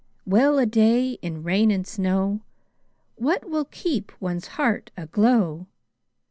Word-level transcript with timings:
Well 0.25 0.57
a 0.57 0.65
day! 0.65 1.19
in 1.21 1.43
rain 1.43 1.69
and 1.69 1.85
snowWhat 1.85 3.43
will 3.43 3.65
keep 3.65 4.11
one's 4.19 4.47
heart 4.57 4.89
aglow? 4.97 5.67